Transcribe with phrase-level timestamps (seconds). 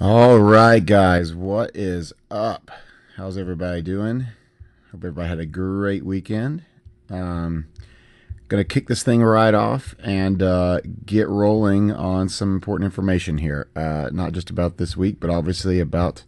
[0.00, 2.70] All right, guys, what is up?
[3.16, 4.28] How's everybody doing?
[4.92, 6.62] Hope everybody had a great weekend.
[7.10, 7.66] Um,
[8.46, 13.66] gonna kick this thing right off and uh, get rolling on some important information here.
[13.74, 16.22] Uh, not just about this week, but obviously about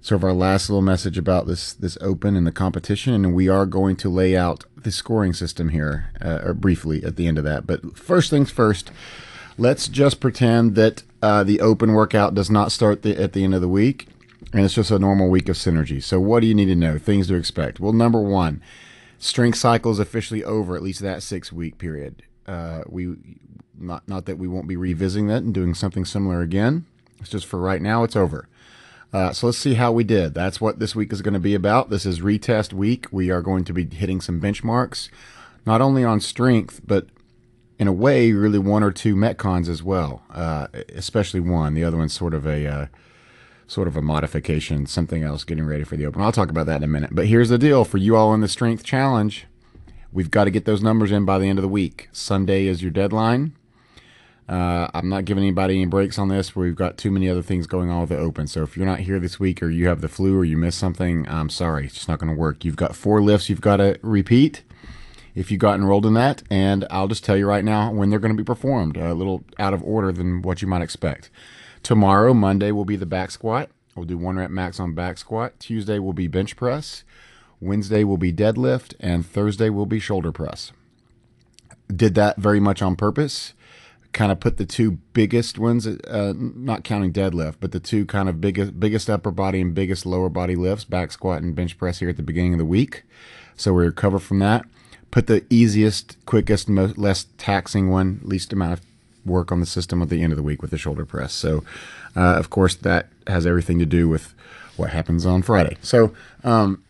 [0.00, 3.14] sort of our last little message about this this open and the competition.
[3.14, 7.14] And we are going to lay out the scoring system here, uh, or briefly at
[7.14, 7.64] the end of that.
[7.64, 8.90] But first things first.
[9.56, 13.54] Let's just pretend that uh, the open workout does not start the, at the end
[13.54, 14.08] of the week,
[14.52, 16.02] and it's just a normal week of synergy.
[16.02, 16.98] So, what do you need to know?
[16.98, 17.80] Things to expect.
[17.80, 18.62] Well, number one,
[19.18, 20.76] strength cycle is officially over.
[20.76, 22.22] At least that six week period.
[22.46, 23.16] Uh, we
[23.78, 26.86] not not that we won't be revisiting that and doing something similar again.
[27.20, 28.04] It's just for right now.
[28.04, 28.48] It's over.
[29.12, 30.34] Uh, so let's see how we did.
[30.34, 31.88] That's what this week is going to be about.
[31.88, 33.06] This is retest week.
[33.10, 35.08] We are going to be hitting some benchmarks,
[35.64, 37.06] not only on strength, but
[37.78, 41.74] in a way, really one or two metcons as well, uh, especially one.
[41.74, 42.86] The other one's sort of a uh,
[43.66, 46.22] sort of a modification, something else, getting ready for the open.
[46.22, 47.10] I'll talk about that in a minute.
[47.12, 49.46] But here's the deal for you all in the strength challenge.
[50.12, 52.08] We've got to get those numbers in by the end of the week.
[52.12, 53.54] Sunday is your deadline.
[54.48, 56.56] Uh, I'm not giving anybody any breaks on this.
[56.56, 58.46] We've got too many other things going on with the open.
[58.46, 60.78] So if you're not here this week or you have the flu or you missed
[60.78, 61.84] something, I'm sorry.
[61.84, 62.64] It's just not going to work.
[62.64, 64.62] You've got four lifts you've got to repeat
[65.38, 66.42] if you got enrolled in that.
[66.50, 69.44] And I'll just tell you right now when they're going to be performed, a little
[69.58, 71.30] out of order than what you might expect.
[71.84, 73.70] Tomorrow, Monday, will be the back squat.
[73.94, 75.58] We'll do one rep max on back squat.
[75.60, 77.04] Tuesday will be bench press.
[77.60, 78.94] Wednesday will be deadlift.
[78.98, 80.72] And Thursday will be shoulder press.
[81.94, 83.54] Did that very much on purpose.
[84.12, 88.28] Kind of put the two biggest ones, uh, not counting deadlift, but the two kind
[88.28, 91.98] of biggest biggest upper body and biggest lower body lifts, back squat and bench press
[91.98, 93.04] here at the beginning of the week.
[93.54, 94.64] So we recover from that
[95.10, 98.80] put the easiest, quickest, most, less taxing one, least amount of
[99.24, 101.32] work on the system at the end of the week with the shoulder press.
[101.32, 101.64] So,
[102.16, 104.34] uh, of course, that has everything to do with
[104.76, 105.76] what happens on Friday.
[105.82, 106.12] So,
[106.44, 106.82] um,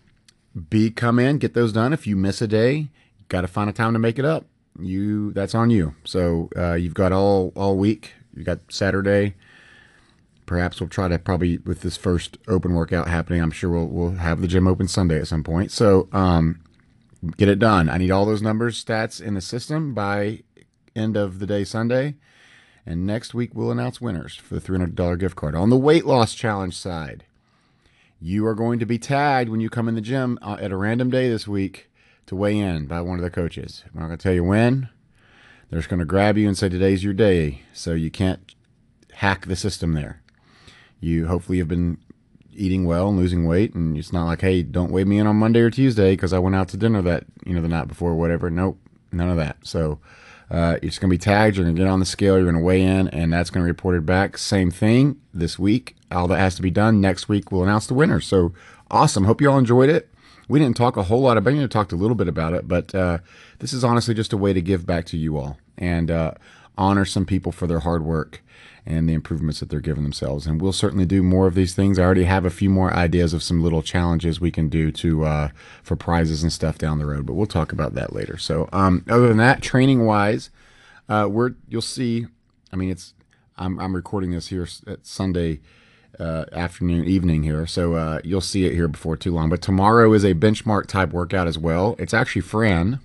[0.70, 1.92] B, come in, get those done.
[1.92, 2.88] If you miss a day,
[3.28, 4.46] got to find a time to make it up.
[4.80, 5.94] You, that's on you.
[6.04, 8.12] So, uh, you've got all all week.
[8.36, 9.34] You got Saturday.
[10.46, 13.42] Perhaps we'll try to probably with this first open workout happening.
[13.42, 15.72] I'm sure we'll we'll have the gym open Sunday at some point.
[15.72, 16.60] So, um,
[17.36, 17.88] get it done.
[17.88, 20.42] I need all those numbers, stats in the system by
[20.94, 22.14] end of the day Sunday.
[22.86, 25.54] And next week we'll announce winners for the $300 gift card.
[25.54, 27.24] On the weight loss challenge side,
[28.20, 30.76] you are going to be tagged when you come in the gym uh, at a
[30.76, 31.90] random day this week
[32.26, 33.84] to weigh in by one of the coaches.
[33.86, 34.88] I'm not going to tell you when.
[35.70, 38.54] They're just going to grab you and say today's your day, so you can't
[39.12, 40.22] hack the system there.
[40.98, 41.98] You hopefully have been
[42.58, 45.36] eating well and losing weight, and it's not like, hey, don't weigh me in on
[45.36, 48.10] Monday or Tuesday because I went out to dinner that you know the night before
[48.10, 48.50] or whatever.
[48.50, 48.78] Nope,
[49.12, 49.58] none of that.
[49.62, 50.00] So
[50.50, 51.56] uh, it's going to be tagged.
[51.56, 52.34] You're going to get on the scale.
[52.34, 54.38] You're going to weigh in, and that's going to report it back.
[54.38, 55.96] Same thing this week.
[56.10, 57.52] All that has to be done next week.
[57.52, 58.20] We'll announce the winner.
[58.20, 58.52] So
[58.90, 59.24] awesome.
[59.24, 60.10] Hope you all enjoyed it.
[60.48, 61.58] We didn't talk a whole lot about it.
[61.58, 63.18] We talked a little bit about it, but uh,
[63.58, 66.32] this is honestly just a way to give back to you all and uh,
[66.78, 68.42] honor some people for their hard work
[68.86, 70.46] and the improvements that they're giving themselves.
[70.46, 71.98] And we'll certainly do more of these things.
[71.98, 75.24] I already have a few more ideas of some little challenges we can do to
[75.24, 75.48] uh,
[75.82, 78.38] for prizes and stuff down the road, but we'll talk about that later.
[78.38, 80.50] So, um, other than that, training wise,
[81.08, 82.26] uh, we're you'll see.
[82.72, 83.14] I mean, it's
[83.56, 85.60] I'm I'm recording this here at Sunday.
[86.18, 87.64] Uh, afternoon, evening here.
[87.64, 89.48] So uh, you'll see it here before too long.
[89.50, 91.94] But tomorrow is a benchmark type workout as well.
[91.96, 92.98] It's actually Fran.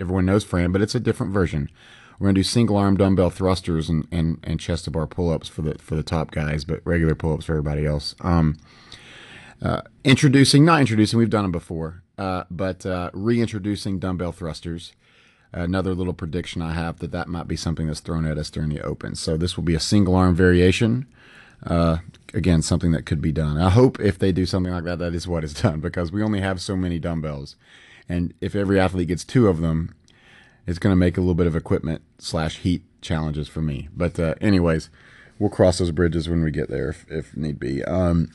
[0.00, 1.70] Everyone knows Fran, but it's a different version.
[2.18, 5.48] We're gonna do single arm dumbbell thrusters and, and, and chest to bar pull ups
[5.48, 8.14] for the for the top guys, but regular pull ups for everybody else.
[8.20, 8.58] Um,
[9.62, 14.92] uh, introducing, not introducing, we've done them before, uh, but uh, reintroducing dumbbell thrusters.
[15.52, 18.68] Another little prediction I have that that might be something that's thrown at us during
[18.68, 19.14] the open.
[19.14, 21.06] So this will be a single arm variation.
[21.64, 21.98] Uh,
[22.34, 23.56] again, something that could be done.
[23.58, 26.22] I hope if they do something like that, that is what is done because we
[26.22, 27.56] only have so many dumbbells,
[28.08, 29.94] and if every athlete gets two of them,
[30.68, 33.88] it's going to make a little bit of equipment slash heat challenges for me.
[33.96, 34.90] But uh, anyways,
[35.38, 37.82] we'll cross those bridges when we get there if, if need be.
[37.84, 38.30] Um,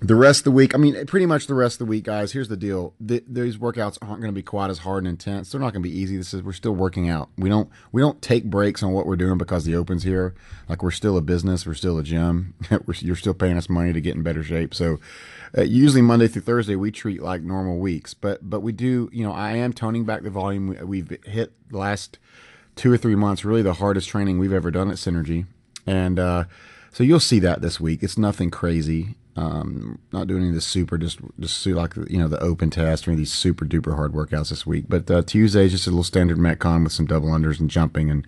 [0.00, 2.32] the rest of the week, I mean, pretty much the rest of the week, guys.
[2.32, 5.50] Here's the deal: the, these workouts aren't going to be quite as hard and intense.
[5.50, 6.18] They're not going to be easy.
[6.18, 7.30] This is we're still working out.
[7.38, 10.34] We don't we don't take breaks on what we're doing because the open's here.
[10.68, 11.66] Like we're still a business.
[11.66, 12.54] We're still a gym.
[13.00, 14.74] you're still paying us money to get in better shape.
[14.74, 14.98] So
[15.56, 19.08] uh, usually Monday through Thursday we treat like normal weeks, but but we do.
[19.12, 20.76] You know, I am toning back the volume.
[20.86, 22.18] We've hit last
[22.74, 25.46] two or three months really the hardest training we've ever done at Synergy,
[25.86, 26.44] and uh,
[26.92, 28.02] so you'll see that this week.
[28.02, 29.14] It's nothing crazy.
[29.36, 33.06] Um, not doing any of the super, just just like you know the open test
[33.06, 34.86] or any of these super duper hard workouts this week.
[34.88, 38.10] But uh, Tuesday is just a little standard metcon with some double unders and jumping,
[38.10, 38.26] and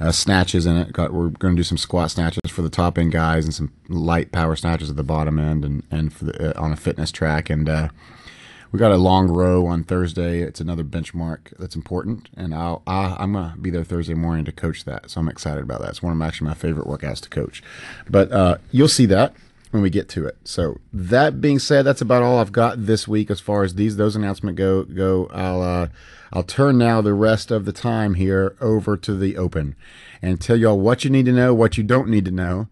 [0.00, 0.92] uh, snatches in it.
[0.92, 3.72] Got, we're going to do some squat snatches for the top end guys and some
[3.88, 7.50] light power snatches at the bottom end and and the, uh, on a fitness track.
[7.50, 7.88] And uh,
[8.72, 10.42] we got a long row on Thursday.
[10.42, 14.52] It's another benchmark that's important, and I'll I, am gonna be there Thursday morning to
[14.52, 15.10] coach that.
[15.10, 15.90] So I'm excited about that.
[15.90, 17.62] It's one of my, actually my favorite workouts to coach.
[18.08, 19.34] But uh, you'll see that
[19.70, 20.36] when we get to it.
[20.44, 23.96] So that being said, that's about all I've got this week as far as these
[23.96, 24.84] those announcements go.
[24.84, 25.28] Go.
[25.32, 25.88] I'll uh,
[26.32, 29.76] I'll turn now the rest of the time here over to the open
[30.22, 32.68] and tell y'all what you need to know, what you don't need to know,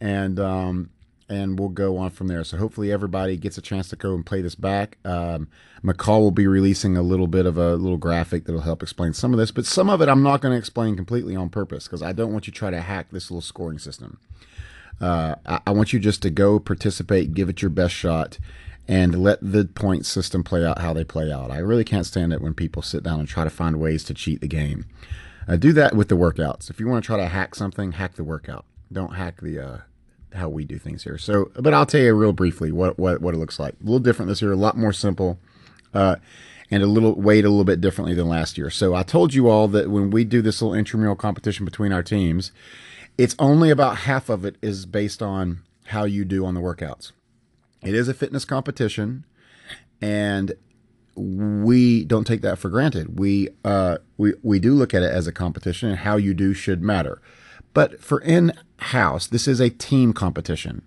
[0.00, 0.90] and um,
[1.28, 2.42] and we'll go on from there.
[2.44, 4.98] So hopefully everybody gets a chance to go and play this back.
[5.04, 5.48] Um,
[5.84, 9.32] McCall will be releasing a little bit of a little graphic that'll help explain some
[9.32, 12.02] of this, but some of it I'm not going to explain completely on purpose because
[12.02, 14.18] I don't want you to try to hack this little scoring system.
[15.00, 18.38] Uh, I, I, want you just to go participate, give it your best shot,
[18.88, 21.50] and let the point system play out how they play out.
[21.50, 24.14] I really can't stand it when people sit down and try to find ways to
[24.14, 24.86] cheat the game.
[25.46, 26.68] Uh, do that with the workouts.
[26.68, 28.64] If you want to try to hack something, hack the workout.
[28.92, 29.78] Don't hack the uh,
[30.34, 31.18] how we do things here.
[31.18, 33.74] So, but I'll tell you real briefly what what, what it looks like.
[33.74, 35.38] A little different this year, a lot more simple.
[35.94, 36.16] Uh,
[36.70, 38.68] and a little weight a little bit differently than last year.
[38.68, 42.02] So I told you all that when we do this little intramural competition between our
[42.02, 42.52] teams,
[43.18, 47.12] it's only about half of it is based on how you do on the workouts.
[47.82, 49.24] It is a fitness competition,
[50.00, 50.52] and
[51.16, 53.18] we don't take that for granted.
[53.18, 56.54] We uh, we we do look at it as a competition, and how you do
[56.54, 57.20] should matter.
[57.74, 60.82] But for in house, this is a team competition.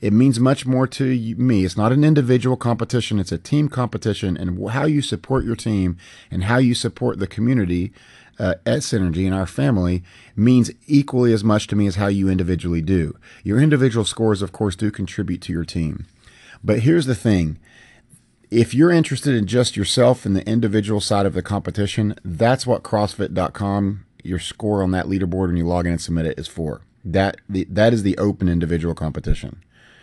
[0.00, 1.64] It means much more to me.
[1.64, 4.36] It's not an individual competition, it's a team competition.
[4.36, 5.96] And how you support your team
[6.30, 7.92] and how you support the community
[8.38, 10.02] uh, at Synergy and our family
[10.36, 13.16] means equally as much to me as how you individually do.
[13.42, 16.06] Your individual scores, of course, do contribute to your team.
[16.62, 17.58] But here's the thing
[18.50, 22.82] if you're interested in just yourself and the individual side of the competition, that's what
[22.82, 26.82] CrossFit.com, your score on that leaderboard when you log in and submit it, is for.
[27.04, 29.62] That the, that is the open individual competition.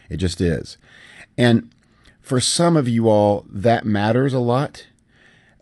[0.09, 0.77] It just is.
[1.37, 1.73] And
[2.19, 4.87] for some of you all, that matters a lot,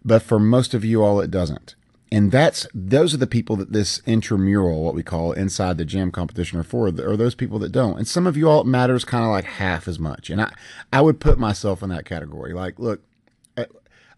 [0.03, 1.75] but for most of you all, it doesn't
[2.11, 6.11] and that's those are the people that this intramural, what we call inside the gym
[6.11, 6.87] competition, are for.
[6.87, 7.97] Are those people that don't?
[7.97, 10.29] And some of you all, it matters kind of like half as much.
[10.29, 10.51] And I,
[10.91, 12.53] I would put myself in that category.
[12.53, 13.01] Like, look,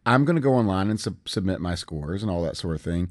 [0.06, 2.82] I'm going to go online and sub- submit my scores and all that sort of
[2.82, 3.10] thing,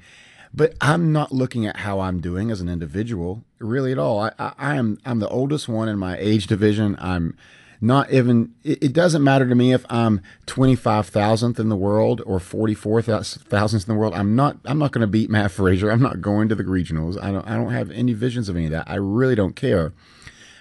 [0.53, 4.21] but I'm not looking at how I'm doing as an individual really at all.
[4.21, 6.97] I, I, I am I'm the oldest one in my age division.
[6.99, 7.37] I'm
[7.81, 12.39] not even it, it doesn't matter to me if I'm 25,000th in the world or
[12.39, 14.15] 44,000th in the world.
[14.15, 15.91] I'm not I'm not going to beat Mat Fraser.
[15.91, 17.21] I'm not going to the regionals.
[17.23, 18.91] I don't I don't have any visions of any of that.
[18.91, 19.93] I really don't care.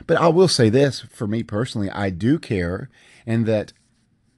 [0.07, 2.89] But I will say this for me personally, I do care
[3.25, 3.74] and that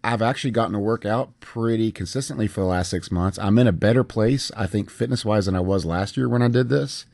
[0.04, 3.38] I've actually gotten to work out pretty consistently for the last six months.
[3.38, 6.42] I'm in a better place, I think, fitness wise, than I was last year when
[6.42, 7.06] I did this.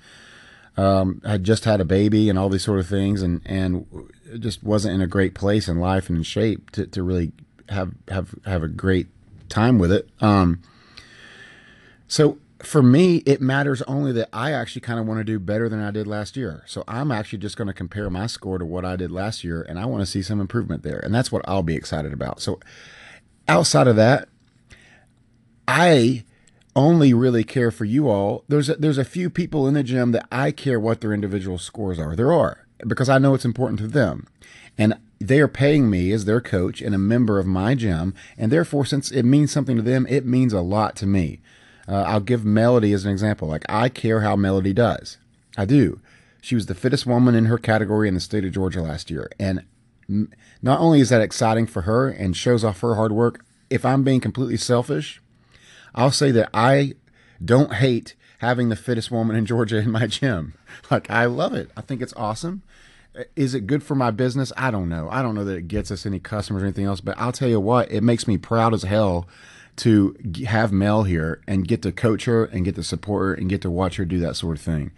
[0.77, 3.85] Um, I just had a baby and all these sort of things, and and
[4.39, 7.31] just wasn't in a great place in life and in shape to, to really
[7.69, 9.07] have have have a great
[9.49, 10.09] time with it.
[10.21, 10.61] Um,
[12.07, 15.69] so for me, it matters only that I actually kind of want to do better
[15.69, 16.63] than I did last year.
[16.65, 19.61] So I'm actually just going to compare my score to what I did last year,
[19.61, 22.41] and I want to see some improvement there, and that's what I'll be excited about.
[22.41, 22.59] So
[23.47, 24.27] outside of that,
[25.67, 26.23] I
[26.75, 28.43] only really care for you all.
[28.47, 31.57] There's a, there's a few people in the gym that I care what their individual
[31.57, 32.15] scores are.
[32.15, 34.27] There are because I know it's important to them.
[34.77, 38.13] And they are paying me as their coach and a member of my gym.
[38.37, 41.39] And therefore, since it means something to them, it means a lot to me.
[41.87, 43.47] Uh, I'll give Melody as an example.
[43.47, 45.17] Like, I care how Melody does.
[45.57, 46.01] I do.
[46.41, 49.31] She was the fittest woman in her category in the state of Georgia last year.
[49.39, 49.63] And
[50.61, 54.03] not only is that exciting for her and shows off her hard work, if I'm
[54.03, 55.21] being completely selfish,
[55.95, 56.93] I'll say that I
[57.43, 60.53] don't hate having the fittest woman in Georgia in my gym.
[60.91, 61.71] Like, I love it.
[61.75, 62.61] I think it's awesome.
[63.35, 64.53] Is it good for my business?
[64.55, 65.09] I don't know.
[65.09, 67.49] I don't know that it gets us any customers or anything else, but I'll tell
[67.49, 69.27] you what, it makes me proud as hell
[69.77, 70.15] to
[70.45, 73.61] have Mel here and get to coach her and get to support her and get
[73.63, 74.91] to watch her do that sort of thing.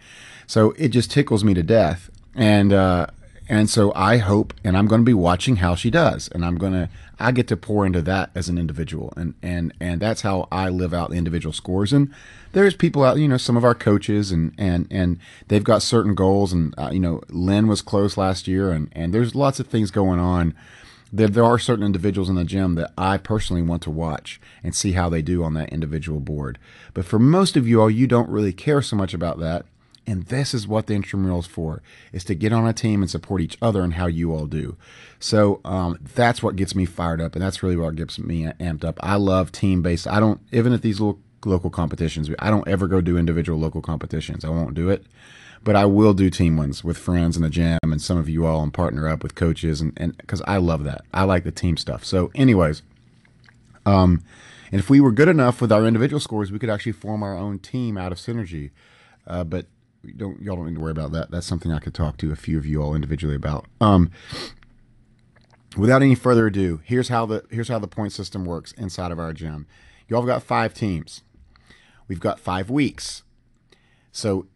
[0.46, 2.10] So it just tickles me to death.
[2.34, 3.06] And, uh,
[3.50, 6.56] and so I hope, and I'm going to be watching how she does, and I'm
[6.56, 6.88] going to,
[7.18, 10.68] I get to pour into that as an individual, and and and that's how I
[10.68, 11.92] live out the individual scores.
[11.92, 12.14] And
[12.52, 16.14] there's people out, you know, some of our coaches, and and and they've got certain
[16.14, 19.66] goals, and uh, you know, Lynn was close last year, and and there's lots of
[19.66, 20.54] things going on.
[21.12, 24.76] There, there are certain individuals in the gym that I personally want to watch and
[24.76, 26.56] see how they do on that individual board.
[26.94, 29.66] But for most of you all, you don't really care so much about that
[30.06, 33.10] and this is what the intramural is for, is to get on a team and
[33.10, 34.76] support each other and how you all do.
[35.18, 38.84] So um, that's what gets me fired up, and that's really what gets me amped
[38.84, 38.98] up.
[39.02, 40.06] I love team based.
[40.06, 42.30] I don't even at these little local competitions.
[42.38, 44.44] I don't ever go do individual local competitions.
[44.44, 45.04] I won't do it,
[45.62, 48.46] but I will do team ones with friends in the gym and some of you
[48.46, 51.02] all and partner up with coaches and and because I love that.
[51.12, 52.04] I like the team stuff.
[52.04, 52.82] So, anyways,
[53.86, 54.22] um,
[54.72, 57.36] and if we were good enough with our individual scores, we could actually form our
[57.36, 58.70] own team out of synergy.
[59.26, 59.66] Uh, but
[60.16, 61.30] don't y'all don't need to worry about that.
[61.30, 63.66] That's something I could talk to a few of you all individually about.
[63.80, 64.10] Um,
[65.76, 69.18] without any further ado, here's how the here's how the point system works inside of
[69.18, 69.66] our gym.
[70.08, 71.22] You all have got five teams.
[72.08, 73.22] We've got five weeks.
[74.10, 74.46] So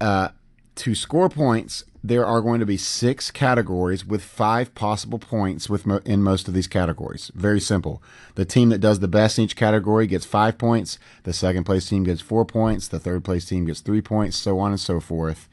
[0.00, 0.30] uh,
[0.76, 5.86] to score points, there are going to be six categories with five possible points with
[5.86, 7.30] mo- in most of these categories.
[7.34, 8.02] Very simple.
[8.34, 10.98] The team that does the best in each category gets five points.
[11.22, 12.88] The second place team gets four points.
[12.88, 15.48] The third place team gets three points, so on and so forth.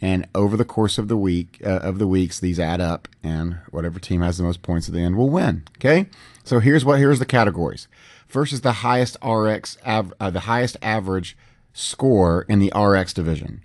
[0.00, 3.58] And over the course of the week uh, of the weeks, these add up, and
[3.70, 5.64] whatever team has the most points at the end will win.
[5.78, 6.06] Okay.
[6.44, 7.88] So here's what here's the categories.
[8.28, 11.36] First is the highest RX av- uh, the highest average
[11.72, 13.64] score in the RX division.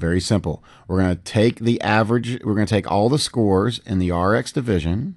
[0.00, 0.64] Very simple.
[0.88, 4.10] We're going to take the average, we're going to take all the scores in the
[4.12, 5.16] RX division.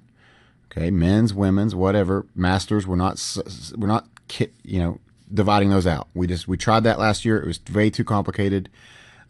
[0.70, 3.38] Okay, men's, women's, whatever, masters, we're not
[3.76, 4.08] we're not
[4.62, 5.00] you know,
[5.32, 6.08] dividing those out.
[6.14, 7.38] We just we tried that last year.
[7.38, 8.68] It was way too complicated.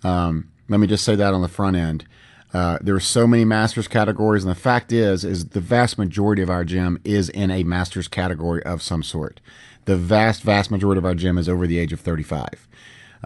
[0.03, 2.05] Um, let me just say that on the front end.
[2.53, 6.41] Uh, there are so many masters categories, and the fact is, is the vast majority
[6.41, 9.41] of our gym is in a masters category of some sort.
[9.85, 12.69] The vast, vast majority of our gym is over the age of 35.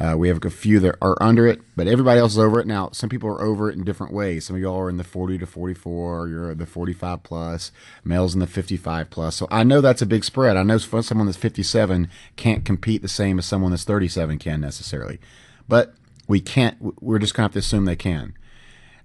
[0.00, 2.68] Uh, we have a few that are under it, but everybody else is over it.
[2.68, 4.46] Now, some people are over it in different ways.
[4.46, 7.72] Some of y'all are in the 40 to 44, you're the 45 plus,
[8.04, 9.34] males in the 55 plus.
[9.34, 10.56] So I know that's a big spread.
[10.56, 15.18] I know someone that's 57 can't compete the same as someone that's 37 can necessarily.
[15.66, 15.94] But
[16.28, 18.34] we can't, we're just going to have to assume they can.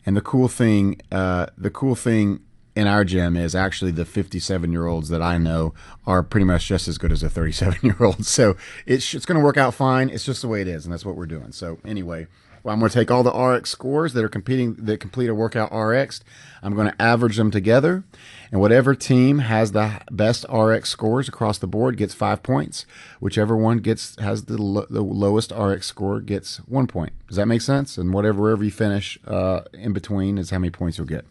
[0.06, 2.42] And the cool thing, uh, the cool thing
[2.76, 5.74] in our gym is actually the 57 year olds that I know
[6.08, 8.26] are pretty much just as good as a 37 year old.
[8.34, 10.10] So it's, it's going to work out fine.
[10.10, 10.86] It's just the way it is.
[10.86, 11.52] And that's what we're doing.
[11.52, 12.28] So anyway,
[12.64, 15.36] well, I'm going to take all the RX scores that are competing, that complete a
[15.36, 16.22] workout RX.
[16.64, 18.06] I'm going to average them together.
[18.52, 22.86] And whatever team has the best RX scores across the board gets five points.
[23.20, 27.12] Whichever one gets, has the, lo- the lowest RX score gets one point.
[27.28, 27.98] Does that make sense?
[27.98, 31.26] And whatever, wherever you finish uh, in between is how many points you'll get.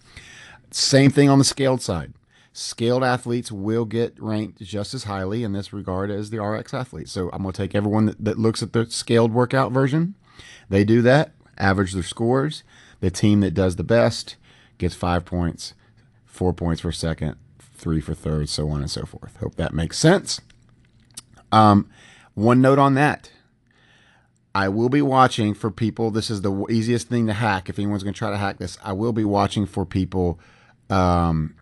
[0.73, 2.15] Same thing on the scaled side.
[2.55, 7.13] Scaled athletes will get ranked just as highly in this regard as the RX athletes.
[7.13, 10.15] So I'm going to take everyone that, that looks at the scaled workout version.
[10.69, 12.63] They do that, average their scores.
[13.01, 14.37] The team that does the best
[14.79, 15.75] gets five points,
[16.27, 19.37] four points for second, three for third, so on and so forth.
[19.39, 20.41] Hope that makes sense.
[21.51, 21.89] Um,
[22.35, 23.31] one note on that.
[24.55, 26.11] I will be watching for people.
[26.11, 27.71] This is the easiest thing to hack.
[27.71, 30.39] If anyone's going to try to hack this, I will be watching for people
[30.93, 31.55] um,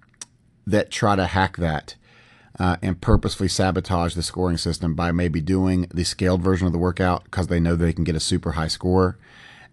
[0.66, 1.94] that try to hack that
[2.58, 6.78] uh, and purposefully sabotage the scoring system by maybe doing the scaled version of the
[6.78, 9.16] workout because they know they can get a super high score.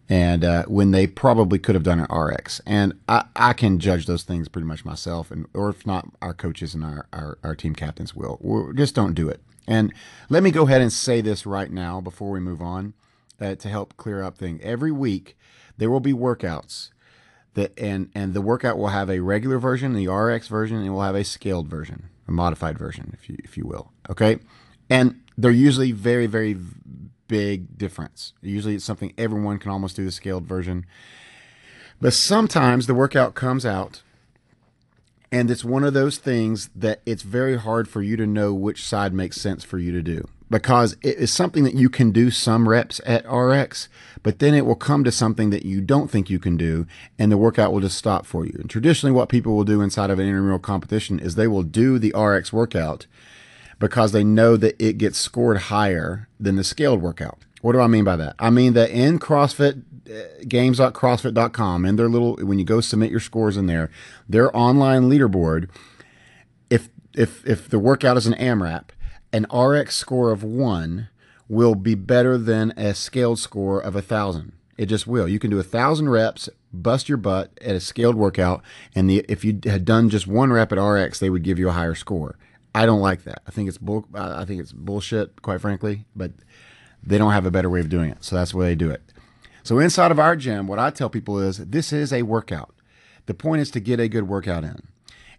[0.10, 4.06] And uh, when they probably could have done an RX, and I, I, can judge
[4.06, 7.56] those things pretty much myself, and or if not, our coaches and our, our, our
[7.56, 8.38] team captains will.
[8.40, 9.42] We're, just don't do it.
[9.68, 9.94] And
[10.30, 12.94] let me go ahead and say this right now before we move on
[13.42, 14.62] uh, to help clear up things.
[14.64, 15.38] Every week
[15.78, 16.92] there will be workouts
[17.58, 20.92] that and and the workout will have a regular version, the RX version, and it
[20.92, 23.92] will have a scaled version, a modified version, if you if you will.
[24.12, 24.38] Okay,
[24.92, 26.56] and they're usually very very
[27.28, 28.34] big difference.
[28.42, 30.86] Usually it's something everyone can almost do the scaled version,
[32.00, 34.04] but sometimes the workout comes out.
[35.30, 38.86] And it's one of those things that it's very hard for you to know which
[38.86, 42.32] side makes sense for you to do because it is something that you can do
[42.32, 43.90] some reps at RX,
[44.24, 46.88] but then it will come to something that you don't think you can do,
[47.20, 48.56] and the workout will just stop for you.
[48.60, 52.00] And traditionally, what people will do inside of an intramural competition is they will do
[52.00, 53.08] the RX workout
[53.80, 57.40] because they know that it gets scored higher than the scaled workout.
[57.62, 58.36] What do I mean by that?
[58.40, 63.20] I mean that in CrossFit uh, games.crossfit.com and their little when you go submit your
[63.20, 63.92] scores in there,
[64.30, 65.70] their online leaderboard,
[66.70, 68.90] if if if the workout is an AMRAP,
[69.34, 71.10] an RX score of one
[71.50, 74.54] will be better than a scaled score of a thousand.
[74.78, 75.28] It just will.
[75.28, 78.62] You can do a thousand reps, bust your butt at a scaled workout,
[78.94, 81.70] and the, if you had done just one rep at RX, they would give you
[81.70, 82.38] a higher score.
[82.76, 83.42] I don't like that.
[83.48, 84.06] I think it's bull.
[84.14, 86.06] I think it's bullshit, quite frankly.
[86.16, 86.32] But
[87.02, 88.92] they don't have a better way of doing it, so that's the way they do
[88.92, 89.02] it.
[89.64, 92.74] So inside of our gym, what I tell people is this is a workout.
[93.26, 94.84] The point is to get a good workout in.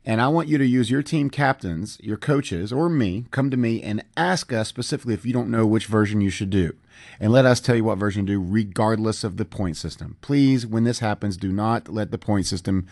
[0.08, 3.58] And I want you to use your team captains, your coaches, or me, come to
[3.58, 6.74] me and ask us specifically if you don't know which version you should do.
[7.20, 10.16] And let us tell you what version to do, regardless of the point system.
[10.22, 12.86] Please, when this happens, do not let the point system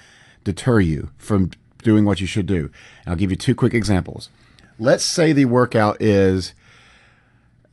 [0.44, 2.70] deter you from doing what you should do.
[3.06, 4.28] And I'll give you two quick examples.
[4.78, 6.52] Let's say the workout is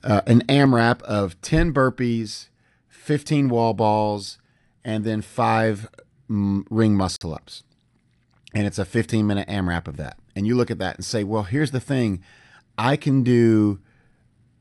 [0.05, 2.47] uh, an AMRAP of 10 burpees,
[2.87, 4.37] 15 wall balls,
[4.85, 5.89] and then five
[6.29, 7.63] mm, ring muscle ups.
[8.53, 10.17] And it's a 15 minute AMRAP of that.
[10.35, 12.21] And you look at that and say, well, here's the thing
[12.77, 13.79] I can do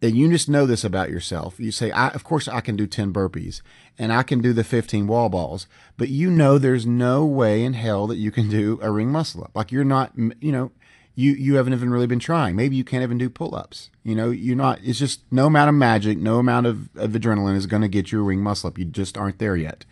[0.02, 1.60] and you just know this about yourself.
[1.60, 3.62] You say, I, of course, I can do 10 burpees
[3.96, 7.74] and I can do the 15 wall balls, but you know there's no way in
[7.74, 9.52] hell that you can do a ring muscle up.
[9.54, 10.72] Like you're not, you know,
[11.14, 12.56] you, you haven't even really been trying.
[12.56, 13.90] Maybe you can't even do pull ups.
[14.02, 17.56] You know, you're not, it's just no amount of magic, no amount of, of adrenaline
[17.56, 18.78] is going to get you a ring muscle up.
[18.78, 19.84] You just aren't there yet.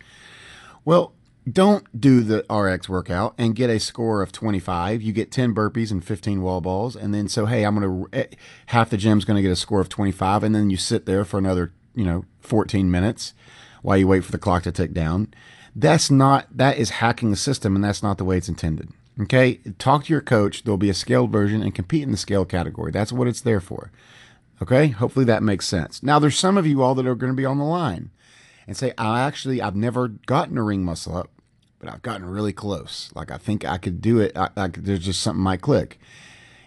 [0.83, 1.13] Well,
[1.49, 5.01] don't do the RX workout and get a score of 25.
[5.01, 6.95] You get 10 burpees and 15 wall balls.
[6.95, 8.35] And then, so, hey, I'm going to, eh,
[8.67, 10.43] half the gym's going to get a score of 25.
[10.43, 13.33] And then you sit there for another, you know, 14 minutes
[13.81, 15.33] while you wait for the clock to tick down.
[15.75, 18.89] That's not, that is hacking the system and that's not the way it's intended.
[19.19, 19.55] Okay.
[19.79, 20.63] Talk to your coach.
[20.63, 22.91] There'll be a scaled version and compete in the scale category.
[22.91, 23.91] That's what it's there for.
[24.61, 24.89] Okay.
[24.89, 26.03] Hopefully that makes sense.
[26.03, 28.11] Now, there's some of you all that are going to be on the line
[28.67, 31.29] and say, I actually, I've never gotten a ring muscle up,
[31.79, 33.11] but I've gotten really close.
[33.15, 34.35] Like I think I could do it.
[34.35, 35.99] I, I, there's just something might click.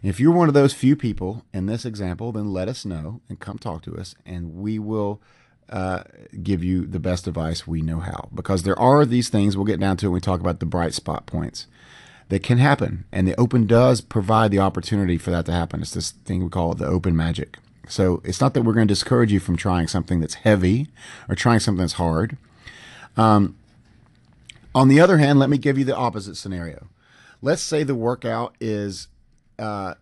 [0.03, 3.21] And if you're one of those few people in this example, then let us know
[3.29, 5.23] and come talk to us, and we will
[5.71, 6.03] uh,
[6.43, 8.29] give you the best advice we know how.
[8.35, 10.93] Because there are these things we'll get down to when we talk about the bright
[10.93, 11.67] spot points
[12.29, 15.81] that can happen, and the open does provide the opportunity for that to happen.
[15.81, 17.59] It's this thing we call the open magic.
[17.89, 20.89] So it's not that we're going to discourage you from trying something that's heavy
[21.29, 22.37] or trying something that's hard.
[23.17, 23.57] Um,
[24.75, 26.89] on the other hand, let me give you the opposite scenario.
[27.43, 29.09] Let's say the workout is
[29.59, 29.95] uh,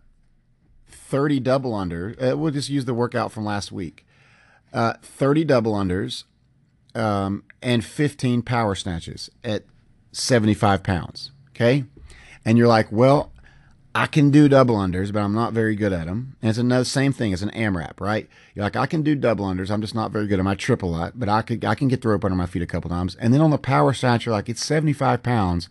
[0.87, 2.15] 30 double under.
[2.19, 4.05] Uh, we'll just use the workout from last week.
[4.73, 6.23] Uh, 30 double unders
[6.95, 9.65] um, and 15 power snatches at
[10.11, 11.31] 75 pounds.
[11.49, 11.85] Okay.
[12.45, 13.32] And you're like, well,
[13.95, 16.35] I can do double unders, but I'm not very good at them.
[16.41, 18.27] And it's another same thing as an AMRAP, right?
[18.55, 19.69] You're like, I can do double unders.
[19.69, 22.01] I'm just not very good at my triple lot, but I could I can get
[22.01, 23.15] the rope under my feet a couple times.
[23.15, 25.69] And then on the power snatch, you're like, it's 75 pounds.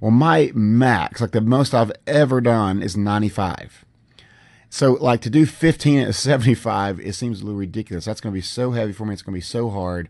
[0.00, 3.84] Well, my max, like the most I've ever done, is 95.
[4.68, 8.04] So, like to do 15 at 75, it seems a little ridiculous.
[8.04, 9.12] That's going to be so heavy for me.
[9.12, 10.08] It's going to be so hard.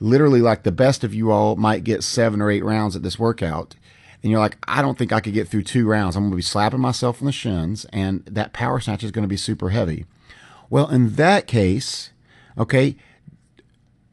[0.00, 3.18] Literally, like the best of you all might get seven or eight rounds at this
[3.18, 3.76] workout
[4.24, 6.16] and you're like, I don't think I could get through two rounds.
[6.16, 9.22] I'm going to be slapping myself in the shins, and that power snatch is going
[9.22, 10.06] to be super heavy.
[10.70, 12.08] Well, in that case,
[12.56, 12.96] okay,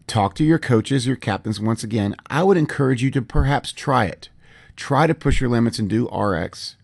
[0.08, 2.14] talk to your coaches, your captains once again.
[2.30, 4.28] I would encourage you to perhaps try it.
[4.76, 6.76] Try to push your limits and do RX,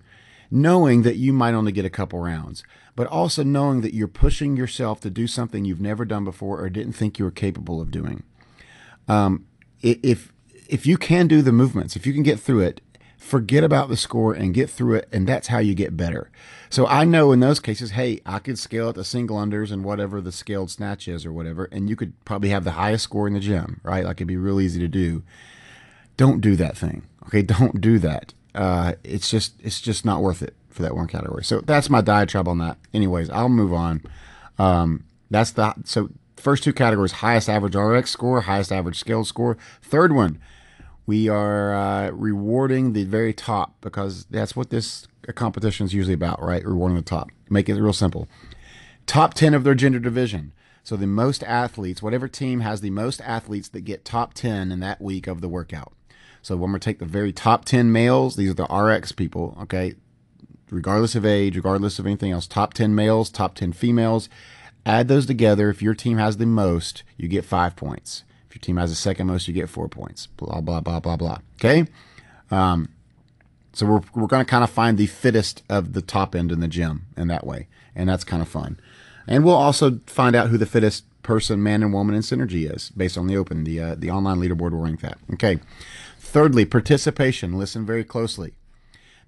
[0.50, 2.64] knowing that you might only get a couple rounds,
[2.96, 6.70] but also knowing that you're pushing yourself to do something you've never done before or
[6.70, 8.24] didn't think you were capable of doing.
[9.10, 9.46] Um,
[9.82, 10.32] if
[10.70, 12.82] if you can do the movements, if you can get through it,
[13.28, 16.32] forget about the score and get through it and that's how you get better.
[16.70, 19.84] So i know in those cases hey i could scale it to single unders and
[19.84, 23.28] whatever the scaled snatch is or whatever and you could probably have the highest score
[23.28, 24.06] in the gym right?
[24.06, 25.24] Like it'd be real easy to do.
[26.16, 27.42] Don't do that thing okay?
[27.58, 28.34] Don't do that.
[28.56, 31.44] Uh, it's just it's just not worth it for that one category.
[31.44, 32.78] So that's my diatribe on that.
[32.94, 34.04] Anyways i'll move on.
[34.58, 39.58] Um, that's the so first two categories highest average rx score highest average scaled score.
[39.82, 40.40] Third one
[41.08, 46.42] we are uh, rewarding the very top because that's what this competition is usually about,
[46.42, 46.64] right?
[46.66, 47.32] Rewarding the top.
[47.50, 48.28] Make it real simple.
[49.08, 50.52] Top 10 of their gender division.
[50.84, 54.82] So the most athletes, whatever team has the most athletes that get top 10 in
[54.82, 55.94] that week of the workout.
[56.42, 59.96] So when we take the very top 10 males, these are the RX people, okay?
[60.70, 64.28] Regardless of age, regardless of anything else, top 10 males, top 10 females.
[64.86, 65.70] Add those together.
[65.70, 68.24] If your team has the most, you get five points
[68.58, 70.28] your team has the second most, you get four points.
[70.28, 71.40] Blah, blah, blah, blah, blah.
[71.56, 71.86] Okay?
[72.50, 72.90] Um,
[73.74, 76.60] so we're, we're going to kind of find the fittest of the top end in
[76.60, 77.68] the gym in that way.
[77.96, 78.80] And that's kind of fun.
[79.28, 82.90] And we'll also find out who the fittest person, man and woman in Synergy is
[82.90, 83.64] based on the open.
[83.64, 85.20] The, uh, the online leaderboard will rank that.
[85.34, 85.60] Okay.
[86.20, 87.58] Thirdly, participation.
[87.58, 88.54] Listen very closely.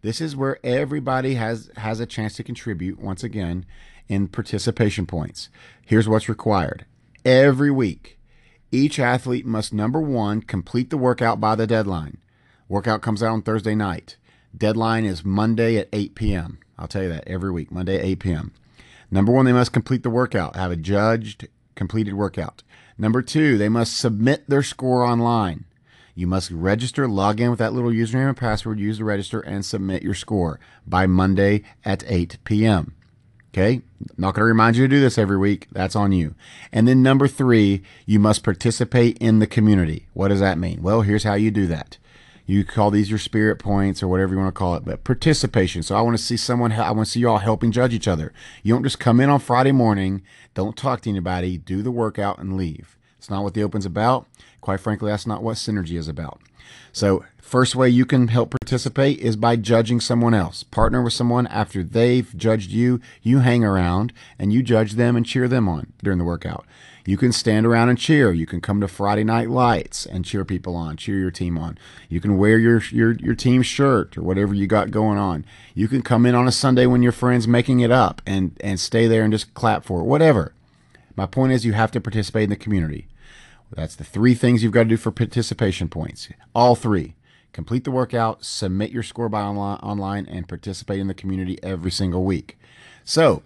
[0.01, 3.65] This is where everybody has, has a chance to contribute once again
[4.07, 5.49] in participation points.
[5.85, 6.85] Here's what's required.
[7.25, 8.18] Every week,
[8.71, 12.17] each athlete must number one, complete the workout by the deadline.
[12.67, 14.17] Workout comes out on Thursday night.
[14.55, 16.59] Deadline is Monday at 8 p.m.
[16.77, 18.53] I'll tell you that every week, Monday at 8 p.m.
[19.11, 22.63] Number one, they must complete the workout, have a judged, completed workout.
[22.97, 25.65] Number two, they must submit their score online.
[26.13, 29.65] You must register, log in with that little username and password, use the register, and
[29.65, 32.93] submit your score by Monday at 8 p.m.
[33.53, 33.81] Okay.
[34.17, 35.67] Not going to remind you to do this every week.
[35.71, 36.35] That's on you.
[36.71, 40.07] And then number three, you must participate in the community.
[40.13, 40.81] What does that mean?
[40.81, 41.97] Well, here's how you do that.
[42.45, 45.83] You call these your spirit points or whatever you want to call it, but participation.
[45.83, 48.07] So I want to see someone, I want to see you all helping judge each
[48.07, 48.33] other.
[48.63, 50.23] You don't just come in on Friday morning,
[50.55, 52.97] don't talk to anybody, do the workout and leave.
[53.19, 54.25] It's not what the Open's about.
[54.61, 56.41] Quite frankly, that's not what Synergy is about.
[56.91, 60.63] So, first way you can help participate is by judging someone else.
[60.63, 65.25] Partner with someone after they've judged you, you hang around and you judge them and
[65.25, 66.65] cheer them on during the workout.
[67.05, 68.31] You can stand around and cheer.
[68.31, 71.77] You can come to Friday Night Lights and cheer people on, cheer your team on.
[72.07, 75.43] You can wear your your your team shirt or whatever you got going on.
[75.73, 78.79] You can come in on a Sunday when your friend's making it up and and
[78.79, 80.03] stay there and just clap for it.
[80.03, 80.53] Whatever.
[81.15, 83.07] My point is you have to participate in the community.
[83.71, 86.29] That's the three things you've got to do for participation points.
[86.53, 87.15] All three.
[87.51, 91.89] Complete the workout, submit your score by online, online and participate in the community every
[91.89, 92.59] single week.
[93.03, 93.41] So,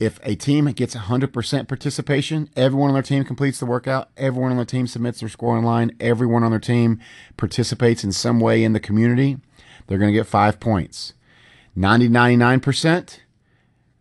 [0.00, 4.56] if a team gets 100% participation, everyone on their team completes the workout, everyone on
[4.56, 7.00] their team submits their score online, everyone on their team
[7.36, 9.38] participates in some way in the community,
[9.86, 11.14] they're going to get five points.
[11.74, 13.18] 90 99%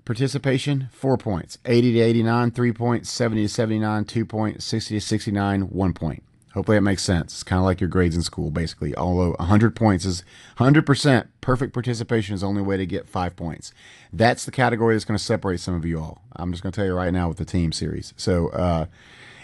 [0.08, 1.60] participation, four points.
[1.66, 3.12] 80 to 89, three points.
[3.12, 4.66] 70 to 79, two points.
[4.66, 6.24] 60 to 69, one point.
[6.54, 7.34] Hopefully that makes sense.
[7.34, 8.96] It's kind of like your grades in school, basically.
[8.96, 10.24] Although 100 points is
[10.58, 13.74] 100% perfect participation is the only way to get five points.
[14.12, 16.24] That's the category that's going to separate some of you all.
[16.36, 18.14] I'm just going to tell you right now with the team series.
[18.18, 18.86] So uh,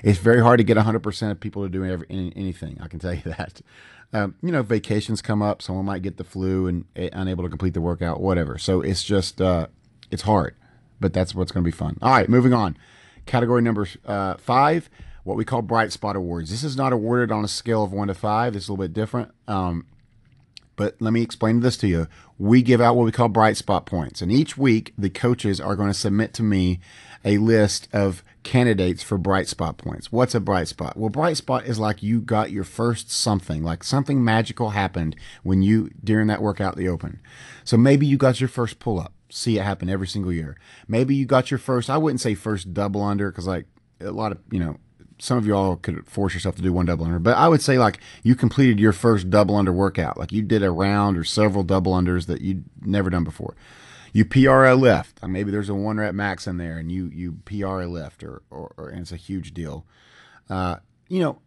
[0.02, 2.80] it's very hard to get 100% of people to do every, anything.
[2.82, 3.62] I can tell you that.
[4.13, 5.62] Um, you know, vacations come up.
[5.62, 8.58] Someone might get the flu and uh, unable to complete the workout, whatever.
[8.58, 9.67] So it's just, uh,
[10.13, 10.56] it's hard,
[10.99, 11.97] but that's what's going to be fun.
[12.02, 12.78] All right, moving on.
[13.26, 14.89] Category number uh, five
[15.23, 16.49] what we call Bright Spot Awards.
[16.49, 18.56] This is not awarded on a scale of one to five.
[18.56, 19.32] It's a little bit different.
[19.47, 19.86] Um,
[20.76, 22.08] but let me explain this to you.
[22.38, 24.21] We give out what we call bright spot points.
[24.21, 26.80] And each week, the coaches are going to submit to me
[27.23, 30.12] a list of candidates for bright spot points.
[30.12, 30.97] What's a bright spot?
[30.97, 35.62] Well, bright spot is like you got your first something, like something magical happened when
[35.62, 37.19] you, during that workout, the open.
[37.63, 39.12] So maybe you got your first pull up.
[39.36, 40.58] See it happen every single year.
[40.88, 43.65] Maybe you got your first, I wouldn't say first double under, because like
[44.00, 44.78] a lot of, you know,
[45.17, 47.78] some of y'all could force yourself to do one double under, but I would say
[47.78, 51.63] like you completed your first double under workout, like you did a round or several
[51.63, 53.56] double unders that you'd never done before.
[54.12, 57.39] You PR a lift, maybe there's a one rep max in there, and you you
[57.46, 59.88] PR a lift, or, or, or and it's a huge deal.
[60.50, 61.39] Uh, you know,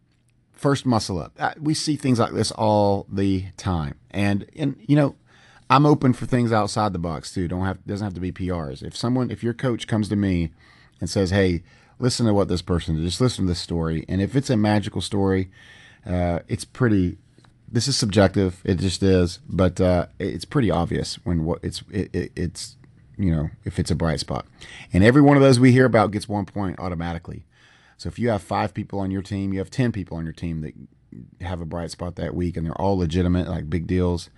[0.52, 1.32] first muscle up.
[1.38, 5.14] Uh, we see things like this all the time, and and you know,
[5.68, 7.48] I'm open for things outside the box too.
[7.48, 8.82] Don't have doesn't have to be PRs.
[8.82, 10.52] If someone, if your coach comes to me
[11.00, 11.62] and says, "Hey,"
[11.98, 13.02] listen to what this person.
[13.02, 14.04] Just listen to this story.
[14.08, 15.50] And if it's a magical story,
[16.04, 17.18] uh, it's pretty.
[17.70, 18.60] This is subjective.
[18.64, 22.76] It just is, but uh, it's pretty obvious when what it's it, it, it's
[23.18, 24.46] you know if it's a bright spot.
[24.92, 27.44] And every one of those we hear about gets one point automatically.
[27.98, 30.32] So if you have five people on your team, you have ten people on your
[30.32, 30.74] team that
[31.44, 34.30] have a bright spot that week, and they're all legitimate, like big deals.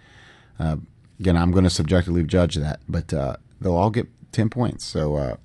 [0.58, 0.76] Uh,
[1.20, 4.84] again, I'm going to subjectively judge that, but uh, they'll all get ten points.
[4.84, 5.36] So uh,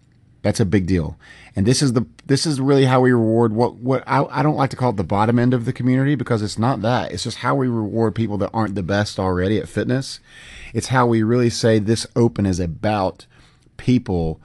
[0.41, 1.17] that's a big deal.
[1.55, 4.55] And this is the this is really how we reward what what I, I don't
[4.55, 7.11] like to call it the bottom end of the community because it's not that.
[7.11, 10.19] It's just how we reward people that aren't the best already at fitness.
[10.73, 13.25] It's how we really say this open is about
[13.77, 14.41] people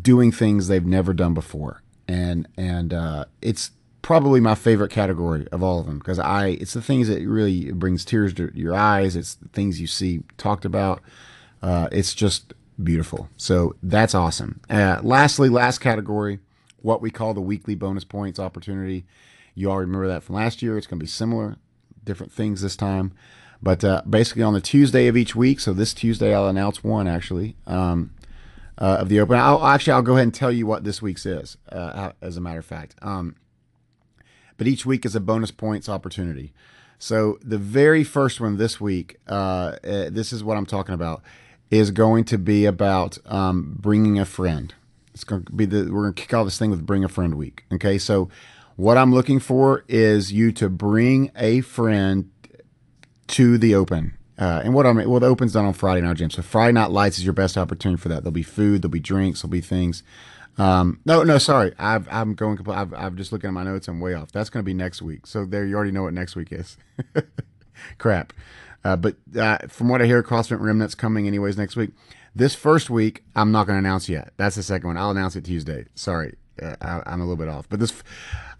[0.00, 1.82] doing things they've never done before.
[2.06, 3.70] And and uh, it's
[4.06, 7.72] probably my favorite category of all of them because I it's the things that really
[7.72, 9.16] brings tears to your eyes.
[9.16, 11.02] It's the things you see talked about.
[11.60, 13.28] Uh, it's just beautiful.
[13.36, 14.60] So that's awesome.
[14.70, 16.38] Uh, lastly, last category,
[16.82, 19.06] what we call the weekly bonus points opportunity.
[19.56, 20.78] You all remember that from last year.
[20.78, 21.56] It's going to be similar,
[22.04, 23.12] different things this time.
[23.60, 27.08] But uh, basically, on the Tuesday of each week, so this Tuesday I'll announce one
[27.08, 28.14] actually um,
[28.78, 29.36] uh, of the open.
[29.36, 32.40] I'll actually I'll go ahead and tell you what this week's is, uh, as a
[32.40, 32.94] matter of fact.
[33.02, 33.34] Um,
[34.56, 36.52] but each week is a bonus points opportunity.
[36.98, 41.22] So the very first one this week, uh, uh, this is what I'm talking about
[41.70, 44.74] is going to be about um, bringing a friend.
[45.12, 47.08] It's going to be the we're going to kick off this thing with Bring a
[47.08, 47.64] Friend Week.
[47.72, 48.28] Okay, so
[48.76, 52.30] what I'm looking for is you to bring a friend
[53.28, 54.16] to the open.
[54.38, 56.30] Uh, and what I'm well, the open's done on Friday night, Jim.
[56.30, 58.22] So Friday night lights is your best opportunity for that.
[58.22, 60.02] There'll be food, there'll be drinks, there'll be things.
[60.58, 62.58] Um, no, no, sorry, I've, I'm going.
[62.68, 63.88] I've, I'm just looking at my notes.
[63.88, 64.32] I'm way off.
[64.32, 65.26] That's going to be next week.
[65.26, 66.76] So there, you already know what next week is.
[67.98, 68.32] Crap.
[68.84, 71.90] Uh, but uh, from what I hear, CrossFit Remnant's coming anyways next week.
[72.34, 74.32] This first week, I'm not going to announce yet.
[74.36, 74.96] That's the second one.
[74.96, 75.86] I'll announce it Tuesday.
[75.94, 77.68] Sorry, uh, I, am a little bit off.
[77.68, 78.02] But this,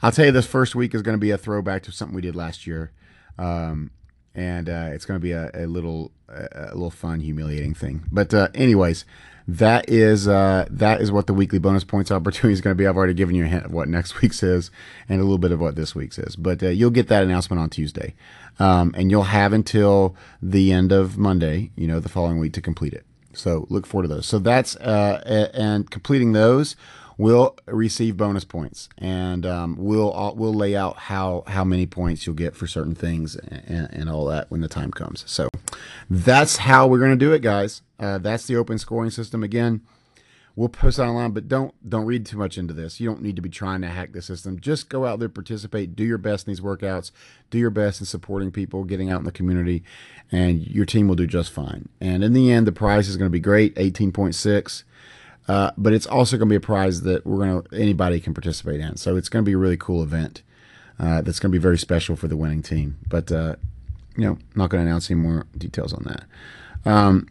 [0.02, 2.22] I'll tell you, this first week is going to be a throwback to something we
[2.22, 2.92] did last year.
[3.38, 3.90] Um,
[4.34, 8.04] and uh, it's going to be a, a little a, a little fun, humiliating thing.
[8.10, 9.04] But uh, anyways,
[9.48, 12.86] that is uh, that is what the weekly bonus points opportunity is going to be.
[12.86, 14.70] I've already given you a hint of what next week's is
[15.08, 17.60] and a little bit of what this week's is, but uh, you'll get that announcement
[17.60, 18.14] on Tuesday,
[18.58, 22.60] um, and you'll have until the end of Monday, you know, the following week to
[22.60, 23.04] complete it.
[23.32, 24.26] So look forward to those.
[24.26, 26.74] So that's uh, and completing those
[27.18, 32.36] will receive bonus points, and um, we'll we'll lay out how how many points you'll
[32.36, 35.24] get for certain things and, and all that when the time comes.
[35.26, 35.48] So
[36.10, 37.82] that's how we're going to do it, guys.
[37.98, 39.42] Uh, that's the open scoring system.
[39.42, 39.80] Again,
[40.54, 43.00] we'll post it online, but don't don't read too much into this.
[43.00, 44.60] You don't need to be trying to hack the system.
[44.60, 47.10] Just go out there, participate, do your best in these workouts,
[47.50, 49.82] do your best in supporting people, getting out in the community,
[50.32, 51.88] and your team will do just fine.
[52.00, 54.84] And in the end, the prize is going to be great, eighteen point six.
[55.48, 58.34] Uh, but it's also going to be a prize that we're going to anybody can
[58.34, 58.96] participate in.
[58.96, 60.42] So it's going to be a really cool event.
[60.98, 62.98] Uh, that's going to be very special for the winning team.
[63.08, 63.56] But uh,
[64.16, 66.90] you know, not going to announce any more details on that.
[66.90, 67.28] Um,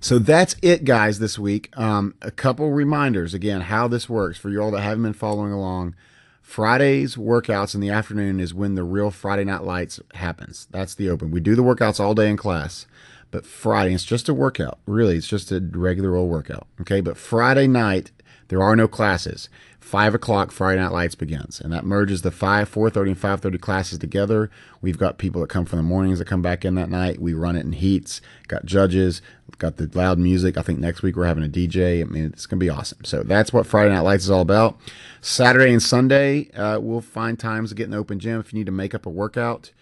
[0.00, 1.70] so that's it, guys, this week.
[1.76, 5.52] Um, a couple reminders again how this works for you all that haven't been following
[5.52, 5.94] along.
[6.42, 10.66] Fridays workouts in the afternoon is when the real Friday Night Lights happens.
[10.72, 11.30] That's the open.
[11.30, 12.86] We do the workouts all day in class.
[13.30, 14.80] But Friday, it's just a workout.
[14.86, 16.66] Really, it's just a regular old workout.
[16.80, 17.00] Okay.
[17.00, 18.10] But Friday night,
[18.48, 19.48] there are no classes.
[19.80, 23.40] Five o'clock Friday Night Lights begins, and that merges the five, four thirty, and five
[23.40, 24.50] thirty classes together.
[24.82, 27.20] We've got people that come from the mornings that come back in that night.
[27.20, 28.20] We run it in heats.
[28.46, 29.22] Got judges.
[29.58, 30.56] Got the loud music.
[30.56, 32.02] I think next week we're having a DJ.
[32.02, 33.04] I mean, it's gonna be awesome.
[33.04, 34.78] So that's what Friday Night Lights is all about.
[35.22, 38.58] Saturday and Sunday, uh, we'll find times to get in the open gym if you
[38.58, 39.72] need to make up a workout.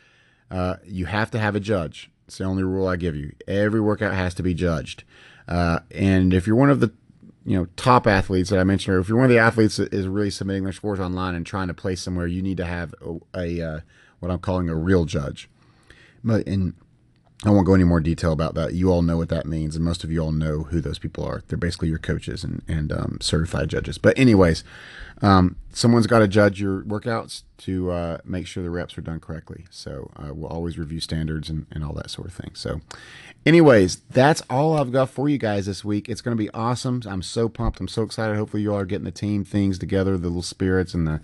[0.51, 2.11] Uh, you have to have a judge.
[2.27, 3.33] It's the only rule I give you.
[3.47, 5.05] Every workout has to be judged.
[5.49, 6.93] Uh, and if you're one of the
[7.49, 9.93] you know top athletes that I mentioned, or if you're one of the athletes that
[9.95, 12.95] is really submitting their scores online and trying to place somewhere, you need to have
[13.01, 13.81] a, a uh,
[14.21, 15.49] what I'm calling a real judge.
[16.23, 16.75] But in
[17.45, 18.75] I won't go any more detail about that.
[18.75, 21.25] You all know what that means, and most of you all know who those people
[21.25, 21.45] are.
[21.47, 23.97] They're basically your coaches and, and um, certified judges.
[23.97, 24.65] But, anyways,
[25.23, 29.21] um, someone's got to judge your workouts to uh, make sure the reps are done
[29.21, 29.67] correctly.
[29.71, 32.51] So, uh, we'll always review standards and, and all that sort of thing.
[32.55, 32.81] So,
[33.47, 36.09] anyways, that's all I've got for you guys this week.
[36.09, 37.03] It's going to be awesome.
[37.07, 37.79] I'm so pumped.
[37.79, 38.37] I'm so excited.
[38.37, 41.21] Hopefully, you all are getting the team things together, the little spirits and the,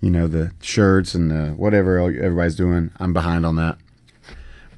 [0.00, 2.92] you know, the shirts and the whatever everybody's doing.
[3.00, 3.78] I'm behind on that.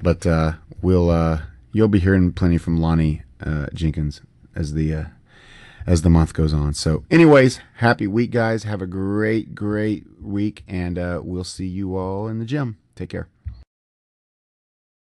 [0.01, 4.21] But uh, we'll uh, you'll be hearing plenty from Lonnie uh, Jenkins
[4.55, 5.05] as the uh,
[5.85, 6.73] as the month goes on.
[6.73, 8.63] So, anyways, happy week, guys.
[8.63, 12.77] Have a great, great week, and uh, we'll see you all in the gym.
[12.95, 13.29] Take care.